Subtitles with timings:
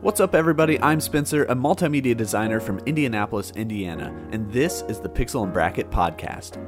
[0.00, 0.78] What's up, everybody?
[0.80, 5.90] I'm Spencer, a multimedia designer from Indianapolis, Indiana, and this is the Pixel and Bracket
[5.90, 6.62] Podcast.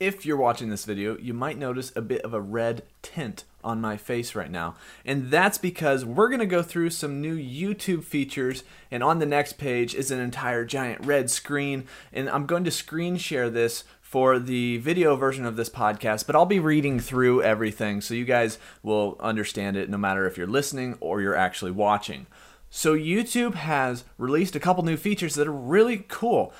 [0.00, 3.80] If you're watching this video, you might notice a bit of a red tint on
[3.80, 4.74] my face right now.
[5.04, 9.26] And that's because we're going to go through some new YouTube features, and on the
[9.26, 11.84] next page is an entire giant red screen.
[12.12, 16.36] And I'm going to screen share this for the video version of this podcast, but
[16.36, 20.46] I'll be reading through everything so you guys will understand it no matter if you're
[20.46, 22.26] listening or you're actually watching.
[22.68, 26.52] So, YouTube has released a couple new features that are really cool.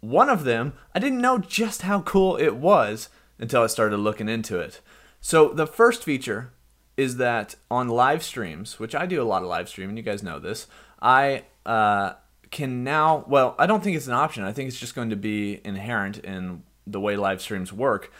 [0.00, 4.28] One of them, I didn't know just how cool it was until I started looking
[4.28, 4.82] into it.
[5.22, 6.52] So, the first feature
[6.98, 10.22] is that on live streams, which I do a lot of live streaming, you guys
[10.22, 10.66] know this,
[11.00, 12.12] I uh,
[12.50, 14.44] can now, well, I don't think it's an option.
[14.44, 18.12] I think it's just going to be inherent in the way live streams work.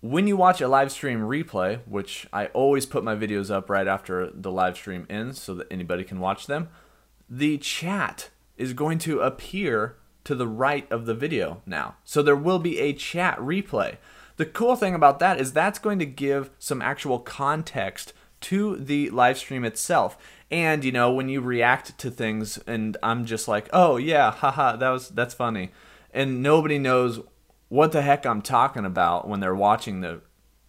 [0.00, 3.86] When you watch a live stream replay, which I always put my videos up right
[3.86, 6.68] after the live stream ends so that anybody can watch them,
[7.28, 11.96] the chat is going to appear to the right of the video now.
[12.04, 13.96] So there will be a chat replay.
[14.36, 19.10] The cool thing about that is that's going to give some actual context to the
[19.10, 20.16] live stream itself.
[20.50, 24.76] And you know, when you react to things and I'm just like, "Oh yeah, haha,
[24.76, 25.72] that was that's funny."
[26.12, 27.20] And nobody knows
[27.70, 30.20] what the heck I'm talking about when they're watching the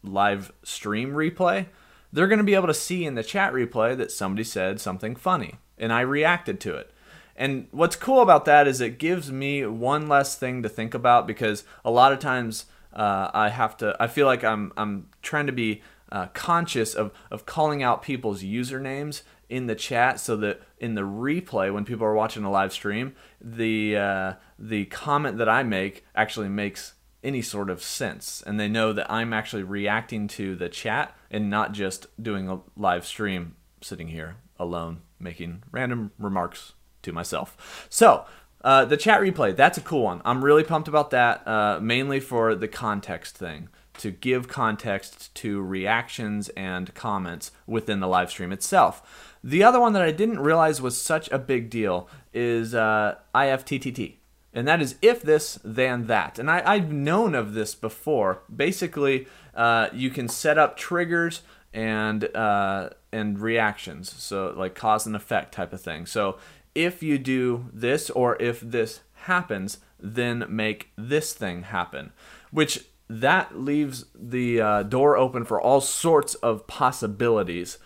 [0.04, 1.66] live stream replay,
[2.14, 5.16] they're going to be able to see in the chat replay that somebody said something
[5.16, 6.92] funny and I reacted to it.
[7.36, 11.26] And what's cool about that is it gives me one less thing to think about
[11.26, 15.48] because a lot of times uh, I have to, I feel like I'm, I'm trying
[15.48, 20.62] to be uh, conscious of, of calling out people's usernames in the chat so that
[20.80, 25.50] in the replay when people are watching a live stream the uh, the comment that
[25.50, 28.44] I make actually makes any sort of sense.
[28.46, 32.60] And they know that I'm actually reacting to the chat and not just doing a
[32.76, 36.74] live stream sitting here alone making random remarks
[37.04, 37.88] to myself.
[37.90, 38.26] So
[38.64, 40.22] uh, the chat replay that's a cool one.
[40.24, 45.62] I'm really pumped about that uh, mainly for the context thing to give context to
[45.62, 50.82] reactions and comments within the live stream itself the other one that I didn't realize
[50.82, 54.16] was such a big deal is uh, IFTTT.
[54.54, 56.38] And that is if this, then that.
[56.38, 58.44] And I, have known of this before.
[58.54, 61.42] Basically, uh, you can set up triggers
[61.74, 66.06] and uh, and reactions, so like cause and effect type of thing.
[66.06, 66.38] So
[66.76, 72.12] if you do this or if this happens, then make this thing happen,
[72.52, 72.86] which
[73.20, 77.78] that leaves the uh, door open for all sorts of possibilities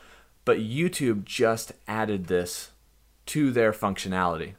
[0.46, 2.72] but YouTube just added this
[3.26, 4.54] to their functionality.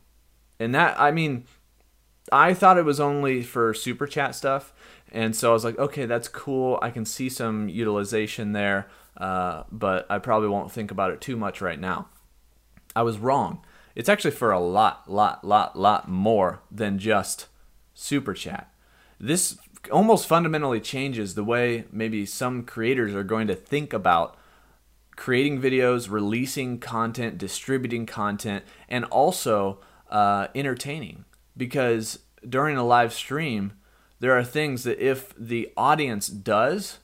[0.59, 1.45] And that, I mean,
[2.33, 4.75] I thought it was only for super chat stuff.
[5.13, 6.79] And so I was like, okay, that's cool.
[6.83, 11.37] I can see some utilization there, uh, but I probably won't think about it too
[11.37, 12.09] much right now.
[12.97, 13.65] I was wrong.
[13.95, 17.47] It's actually for a lot, lot, lot, lot more than just
[17.95, 18.73] super chat.
[19.19, 19.57] This
[19.91, 24.37] almost fundamentally changes the way maybe some creators are going to think about
[25.17, 29.81] creating videos, releasing content, distributing content, and also
[30.11, 31.25] uh, entertaining.
[31.57, 33.73] Because during a live stream,
[34.21, 36.99] there are things that if the audience does,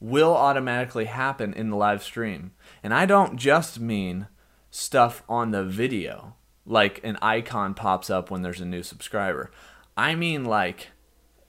[0.00, 2.52] will automatically happen in the live stream.
[2.82, 4.28] And I don't just mean
[4.70, 9.50] stuff on the video, like an icon pops up when there's a new subscriber.
[9.96, 10.88] I mean, like,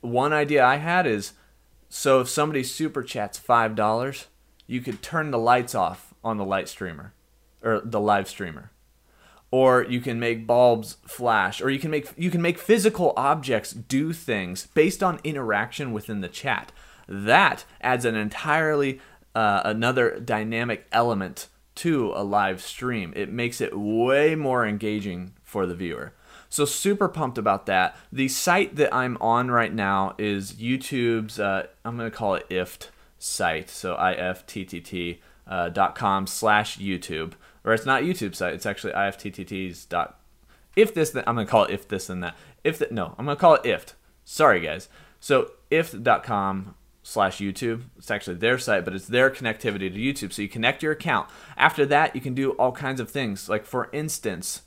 [0.01, 1.33] one idea I had is
[1.89, 4.25] so if somebody super chats $5,
[4.65, 7.13] you could turn the lights off on the light streamer
[7.61, 8.71] or the live streamer.
[9.51, 13.73] Or you can make bulbs flash or you can make you can make physical objects
[13.73, 16.71] do things based on interaction within the chat.
[17.09, 19.01] That adds an entirely
[19.35, 23.11] uh, another dynamic element to a live stream.
[23.13, 26.13] It makes it way more engaging for the viewer
[26.51, 31.65] so super pumped about that the site that i'm on right now is youtube's uh,
[31.83, 32.89] i'm going to call it ift
[33.21, 33.69] site.
[33.69, 38.53] So ifttt uh, dot com slash YouTube, or it's not YouTube site.
[38.53, 40.19] It's actually ifttt's dot.
[40.75, 42.35] If this, then, I'm gonna call it if this and that.
[42.63, 43.93] If that, no, I'm gonna call it ift.
[44.23, 44.89] Sorry guys.
[45.19, 47.83] So ift.com slash YouTube.
[47.97, 50.33] It's actually their site, but it's their connectivity to YouTube.
[50.33, 51.29] So you connect your account.
[51.57, 53.49] After that, you can do all kinds of things.
[53.49, 54.61] Like for instance,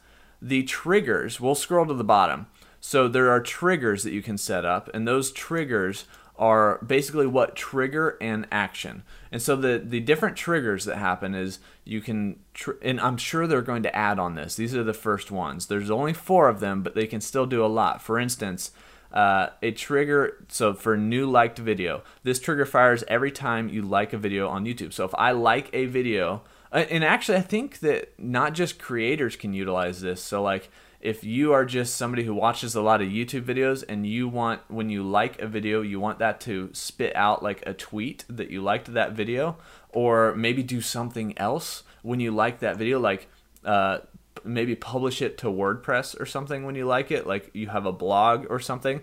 [0.45, 1.41] the triggers.
[1.41, 2.47] We'll scroll to the bottom.
[2.81, 6.05] So there are triggers that you can set up, and those triggers
[6.37, 9.05] are basically what trigger an action.
[9.33, 13.47] And so the the different triggers that happen is you can tr- and I'm sure
[13.47, 14.55] they're going to add on this.
[14.55, 15.67] These are the first ones.
[15.67, 18.03] There's only 4 of them, but they can still do a lot.
[18.03, 18.73] For instance,
[19.15, 24.13] uh, a trigger so for new liked video this trigger fires every time you like
[24.13, 26.43] a video on youtube so if i like a video
[26.81, 30.21] and actually, I think that not just creators can utilize this.
[30.23, 34.07] So, like, if you are just somebody who watches a lot of YouTube videos and
[34.07, 37.75] you want, when you like a video, you want that to spit out like a
[37.75, 39.57] tweet that you liked that video,
[39.91, 43.29] or maybe do something else when you like that video, like
[43.65, 43.99] uh,
[44.45, 47.93] maybe publish it to WordPress or something when you like it, like you have a
[47.93, 49.01] blog or something.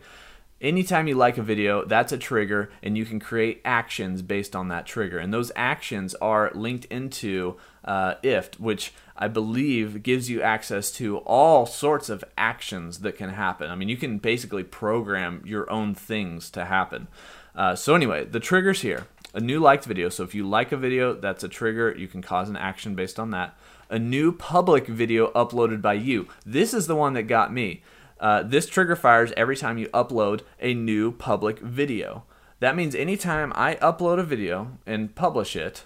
[0.62, 4.68] Anytime you like a video, that's a trigger, and you can create actions based on
[4.68, 5.18] that trigger.
[5.18, 11.18] And those actions are linked into uh, IFT, which I believe gives you access to
[11.20, 13.72] all sorts of actions that can happen.
[13.72, 17.08] I mean, you can basically program your own things to happen.
[17.56, 20.10] Uh, so, anyway, the triggers here a new liked video.
[20.10, 21.96] So, if you like a video, that's a trigger.
[21.98, 23.58] You can cause an action based on that.
[23.90, 26.28] A new public video uploaded by you.
[26.46, 27.82] This is the one that got me.
[28.22, 32.24] Uh, this trigger fires every time you upload a new public video.
[32.60, 35.86] That means anytime I upload a video and publish it,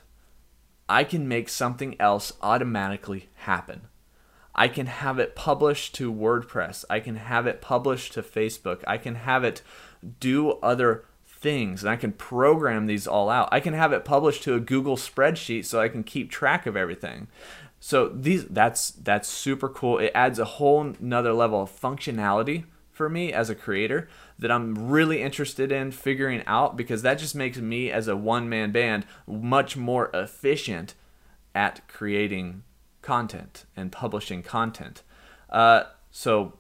[0.90, 3.88] I can make something else automatically happen.
[4.54, 6.84] I can have it published to WordPress.
[6.90, 8.84] I can have it published to Facebook.
[8.86, 9.62] I can have it
[10.20, 13.50] do other things and I can program these all out.
[13.52, 16.76] I can have it published to a Google spreadsheet so I can keep track of
[16.76, 17.28] everything.
[17.86, 20.00] So these that's that's super cool.
[20.00, 24.10] It adds a whole nother level of functionality for me as a creator
[24.40, 28.50] that I'm really interested in figuring out because that just makes me as a one
[28.50, 30.96] man band much more efficient
[31.54, 32.64] at creating
[33.04, 35.04] content and publishing content.
[35.52, 36.58] Uh, so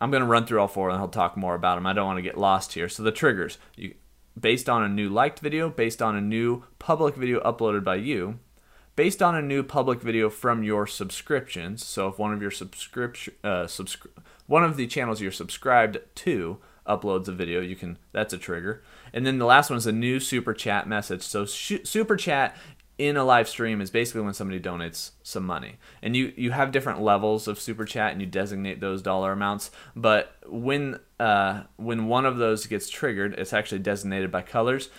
[0.00, 1.86] I'm going to run through all four and I'll talk more about them.
[1.86, 2.88] I don't want to get lost here.
[2.88, 3.96] So the triggers, you,
[4.40, 8.38] based on a new liked video, based on a new public video uploaded by you,
[8.96, 11.84] based on a new public video from your subscriptions.
[11.84, 14.10] So if one of your subscription uh, subscri-
[14.46, 18.82] one of the channels you're subscribed to uploads a video, you can that's a trigger.
[19.12, 21.22] And then the last one is a new super chat message.
[21.22, 22.56] So sh- super chat
[22.96, 25.78] in a live stream is basically when somebody donates some money.
[26.02, 29.70] And you you have different levels of super chat and you designate those dollar amounts,
[29.96, 34.90] but when uh, when one of those gets triggered, it's actually designated by colors.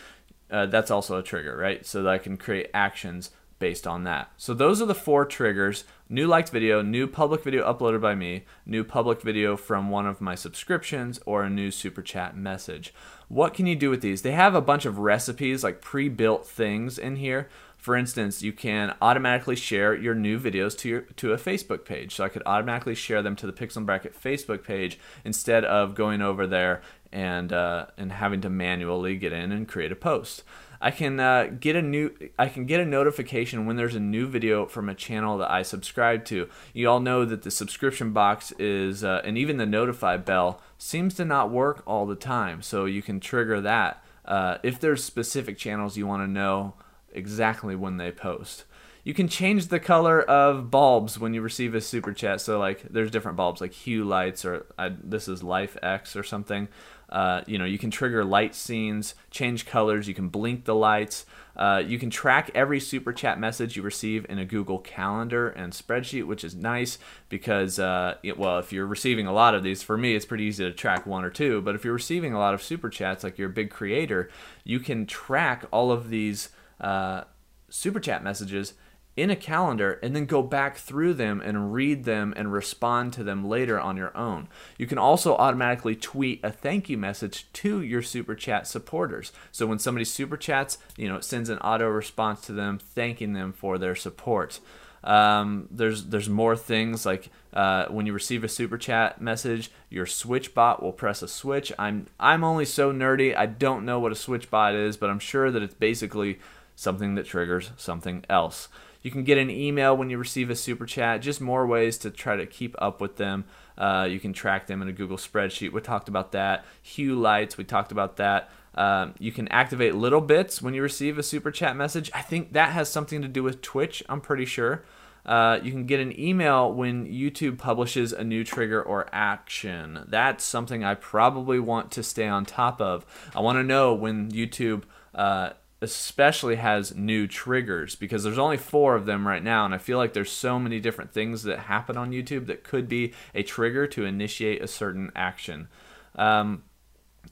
[0.51, 1.85] Uh, that's also a trigger, right?
[1.85, 4.31] So that I can create actions based on that.
[4.37, 5.85] So those are the four triggers.
[6.09, 10.21] New liked video, new public video uploaded by me, new public video from one of
[10.21, 12.93] my subscriptions, or a new super chat message.
[13.27, 14.21] What can you do with these?
[14.21, 17.49] They have a bunch of recipes, like pre-built things in here.
[17.77, 22.15] For instance, you can automatically share your new videos to your to a Facebook page.
[22.15, 26.21] So I could automatically share them to the Pixel Bracket Facebook page instead of going
[26.21, 26.81] over there
[27.11, 30.43] and uh, and having to manually get in and create a post.
[30.85, 34.27] I can uh, get a new I can get a notification when there's a new
[34.27, 36.47] video from a channel that I subscribe to.
[36.73, 41.15] You all know that the subscription box is uh, and even the notify bell seems
[41.15, 42.61] to not work all the time.
[42.61, 46.75] So you can trigger that uh, if there's specific channels you want to know
[47.11, 48.65] exactly when they post.
[49.03, 52.41] You can change the color of bulbs when you receive a super chat.
[52.41, 56.67] So like there's different bulbs like hue lights or I, this is LIFX or something.
[57.09, 61.25] Uh, you know, you can trigger light scenes, change colors, you can blink the lights.
[61.55, 65.71] Uh, you can track every super chat message you receive in a Google Calendar and
[65.71, 66.97] spreadsheet, which is nice
[67.29, 70.43] because, uh, it, well, if you're receiving a lot of these, for me, it's pretty
[70.43, 71.61] easy to track one or two.
[71.61, 74.29] But if you're receiving a lot of super chats, like you're a big creator,
[74.65, 76.49] you can track all of these
[76.81, 77.23] uh,
[77.69, 78.73] super chat messages
[79.15, 83.23] in a calendar and then go back through them and read them and respond to
[83.23, 84.47] them later on your own.
[84.77, 89.31] You can also automatically tweet a thank you message to your super chat supporters.
[89.51, 93.33] So when somebody super chats, you know, it sends an auto response to them thanking
[93.33, 94.59] them for their support.
[95.05, 100.07] Um, there's there's more things like uh, when you receive a super chat message, your
[100.07, 101.71] SwitchBot will press a switch.
[101.77, 105.51] I'm I'm only so nerdy, I don't know what a SwitchBot is, but I'm sure
[105.51, 106.39] that it's basically
[106.75, 108.67] something that triggers something else.
[109.05, 112.09] You can get an email when you receive a super chat, just more ways to
[112.09, 113.45] try to keep up with them.
[113.77, 115.71] Uh, you can track them in a Google spreadsheet.
[115.71, 116.65] We talked about that.
[116.81, 118.49] Hue lights, we talked about that.
[118.73, 122.09] Um, you can activate littleBits when you receive a super chat message.
[122.15, 124.83] I think that has something to do with Twitch, I'm pretty sure.
[125.23, 130.03] Uh, you can get an email when YouTube publishes a new trigger or action.
[130.07, 133.05] That's something I probably want to stay on top of.
[133.35, 134.81] I want to know when YouTube
[135.13, 135.51] uh,
[135.85, 139.97] especially has new triggers because there's only four of them right now and i feel
[139.97, 143.85] like there's so many different things that happen on youtube that could be a trigger
[143.87, 145.67] to initiate a certain action
[146.15, 146.63] um,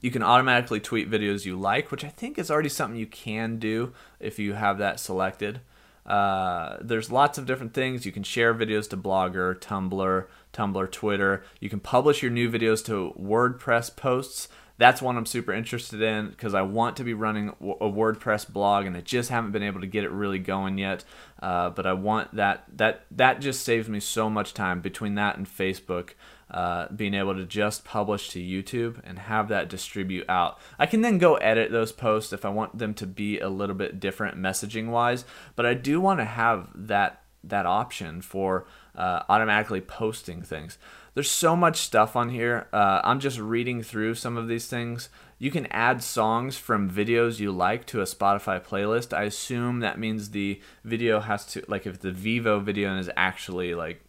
[0.00, 3.58] you can automatically tweet videos you like which i think is already something you can
[3.58, 5.60] do if you have that selected
[6.06, 8.04] uh, there's lots of different things.
[8.04, 11.44] You can share videos to Blogger, Tumblr, Tumblr, Twitter.
[11.60, 14.48] You can publish your new videos to WordPress posts.
[14.76, 18.86] That's one I'm super interested in because I want to be running a WordPress blog,
[18.86, 21.04] and I just haven't been able to get it really going yet.
[21.40, 25.36] Uh, but I want that that that just saves me so much time between that
[25.36, 26.10] and Facebook.
[26.50, 30.56] Uh, being able to just publish to YouTube and have that distribute out.
[30.78, 33.74] I can then go edit those posts if I want them to be a little
[33.74, 35.24] bit different messaging wise,
[35.56, 40.78] but I do want to have that that option for uh, automatically posting things.
[41.14, 42.66] There's so much stuff on here.
[42.72, 45.08] Uh, I'm just reading through some of these things.
[45.38, 49.16] You can add songs from videos you like to a Spotify playlist.
[49.16, 53.74] I assume that means the video has to, like, if the Vevo video is actually
[53.74, 54.02] like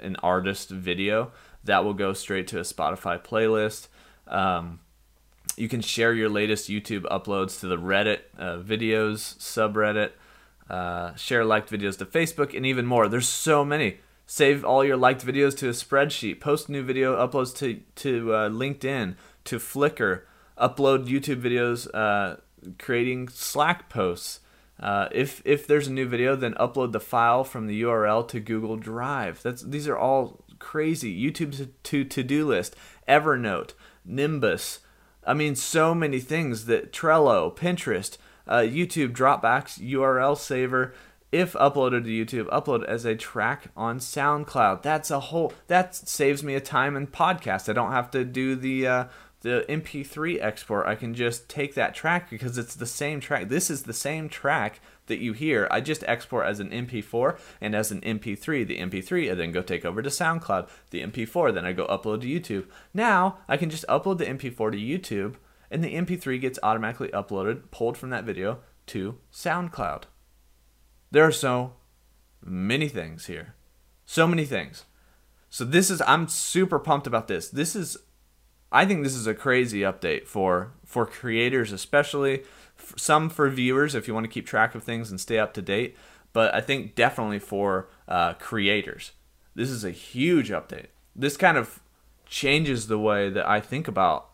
[0.00, 1.32] an artist video,
[1.64, 3.88] that will go straight to a Spotify playlist.
[4.26, 4.80] Um,
[5.56, 10.12] you can share your latest YouTube uploads to the Reddit uh, videos subreddit.
[10.68, 13.08] Uh, share liked videos to Facebook, and even more.
[13.08, 14.00] There's so many.
[14.26, 16.40] Save all your liked videos to a spreadsheet.
[16.40, 20.22] Post new video uploads to to uh, LinkedIn, to Flickr.
[20.58, 22.36] Upload YouTube videos, uh,
[22.78, 24.40] creating Slack posts.
[24.80, 28.40] Uh, if if there's a new video, then upload the file from the URL to
[28.40, 29.42] Google Drive.
[29.42, 31.16] That's these are all crazy.
[31.16, 32.74] YouTube to to do list,
[33.08, 34.80] Evernote, Nimbus.
[35.24, 40.94] I mean, so many things that Trello, Pinterest, uh, YouTube, Dropbox, URL saver
[41.32, 44.82] if uploaded to YouTube, upload as a track on SoundCloud.
[44.82, 47.68] That's a whole that saves me a time in podcast.
[47.68, 49.04] I don't have to do the uh,
[49.42, 50.86] the MP3 export.
[50.86, 53.48] I can just take that track because it's the same track.
[53.48, 55.68] This is the same track that you hear.
[55.70, 58.66] I just export as an MP4 and as an MP3.
[58.66, 60.68] The MP3 I then go take over to SoundCloud.
[60.90, 62.66] The MP4 then I go upload to YouTube.
[62.94, 65.36] Now I can just upload the MP4 to YouTube
[65.70, 70.04] and the MP3 gets automatically uploaded, pulled from that video to SoundCloud.
[71.10, 71.74] There are so
[72.44, 73.54] many things here.
[74.04, 74.84] So many things.
[75.50, 77.48] So this is I'm super pumped about this.
[77.48, 77.96] This is
[78.70, 82.42] I think this is a crazy update for for creators especially
[82.96, 85.62] some for viewers if you want to keep track of things and stay up to
[85.62, 85.96] date,
[86.32, 89.12] but I think definitely for uh, creators.
[89.54, 90.88] This is a huge update.
[91.14, 91.80] This kind of
[92.26, 94.28] changes the way that I think about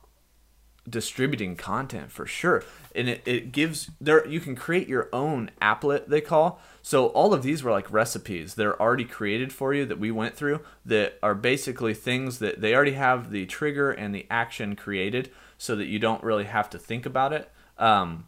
[0.89, 2.65] distributing content for sure.
[2.95, 6.61] And it, it gives there you can create your own applet they call.
[6.83, 10.35] So all of these were like recipes they're already created for you that we went
[10.35, 15.31] through that are basically things that they already have the trigger and the action created
[15.59, 17.51] so that you don't really have to think about it.
[17.79, 18.27] Um,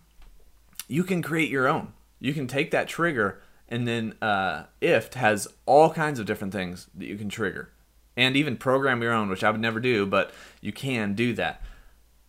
[0.86, 1.92] you can create your own.
[2.20, 6.88] You can take that trigger and then uh, ift has all kinds of different things
[6.94, 7.70] that you can trigger
[8.16, 11.62] and even program your own which i would never do but you can do that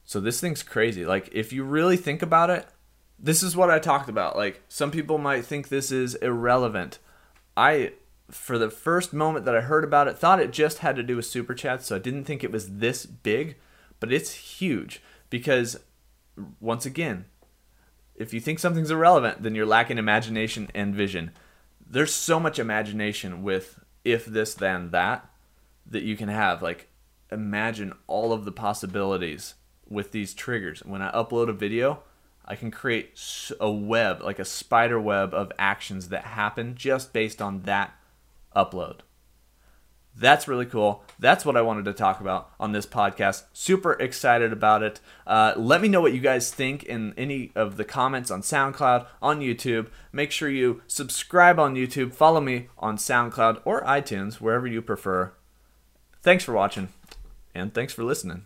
[0.05, 1.05] so this thing's crazy.
[1.05, 2.67] Like if you really think about it,
[3.17, 4.37] this is what I talked about.
[4.37, 6.99] Like some people might think this is irrelevant.
[7.57, 7.93] I
[8.29, 11.15] for the first moment that I heard about it, thought it just had to do
[11.15, 13.57] with super chats, so I didn't think it was this big,
[13.99, 15.79] but it's huge because
[16.59, 17.25] once again,
[18.15, 21.31] if you think something's irrelevant, then you're lacking imagination and vision.
[21.87, 25.29] There's so much imagination with if this then that
[25.85, 26.87] that you can have like
[27.31, 29.55] imagine all of the possibilities
[29.89, 30.83] with these triggers.
[30.85, 32.03] When I upload a video,
[32.45, 33.19] I can create
[33.59, 37.95] a web, like a spider web of actions that happen just based on that
[38.55, 38.99] upload.
[40.17, 41.03] That's really cool.
[41.19, 43.43] That's what I wanted to talk about on this podcast.
[43.51, 45.01] Super excited about it.
[45.27, 49.07] Uh, let me know what you guys think in any of the comments on SoundCloud,
[49.21, 49.87] on YouTube.
[50.13, 55.33] Make sure you subscribe on YouTube, follow me on SoundCloud or iTunes, wherever you prefer.
[56.21, 56.89] Thanks for watching,
[57.53, 58.45] and thanks for listening.